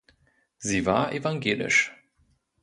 Sie 0.57 0.87
war 0.87 1.11
evangelisch. 1.13 1.95